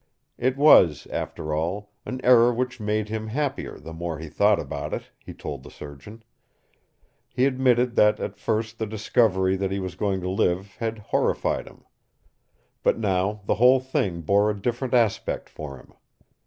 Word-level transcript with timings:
It 0.39 0.57
was, 0.57 1.05
after 1.11 1.53
all, 1.53 1.91
an 2.07 2.21
error 2.23 2.51
which 2.51 2.79
made 2.79 3.07
him 3.09 3.27
happier 3.27 3.77
the 3.77 3.93
more 3.93 4.17
he 4.17 4.29
thought 4.29 4.59
about 4.59 4.95
it, 4.95 5.11
he 5.19 5.31
told 5.31 5.61
the 5.61 5.69
surgeon. 5.69 6.23
He 7.29 7.45
admitted 7.45 7.95
that 7.97 8.19
at 8.19 8.35
first 8.39 8.79
the 8.79 8.87
discovery 8.87 9.55
that 9.57 9.69
he 9.69 9.79
was 9.79 9.93
going 9.93 10.19
to 10.21 10.29
live 10.31 10.75
had 10.79 10.97
horrified 10.97 11.67
him. 11.67 11.83
But 12.81 12.97
now 12.97 13.41
the 13.45 13.53
whole 13.61 13.79
thing 13.79 14.21
bore 14.21 14.49
a 14.49 14.59
different 14.59 14.95
aspect 14.95 15.47
for 15.49 15.77
him. 15.77 15.93